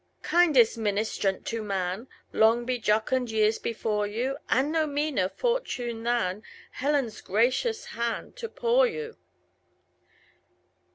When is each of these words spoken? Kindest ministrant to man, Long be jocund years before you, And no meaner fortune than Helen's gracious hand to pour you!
Kindest 0.23 0.79
ministrant 0.79 1.45
to 1.45 1.61
man, 1.61 2.07
Long 2.33 2.65
be 2.65 2.79
jocund 2.79 3.29
years 3.29 3.59
before 3.59 4.07
you, 4.07 4.35
And 4.49 4.71
no 4.71 4.87
meaner 4.87 5.29
fortune 5.29 6.01
than 6.01 6.41
Helen's 6.71 7.21
gracious 7.21 7.85
hand 7.93 8.35
to 8.37 8.49
pour 8.49 8.87
you! 8.87 9.15